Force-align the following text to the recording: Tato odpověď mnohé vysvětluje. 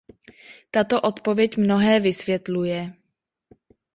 Tato 0.71 1.01
odpověď 1.01 1.57
mnohé 1.57 1.99
vysvětluje. 1.99 2.93